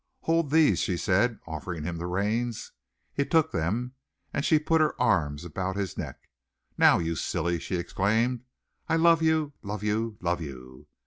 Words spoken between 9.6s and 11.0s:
love you, love you!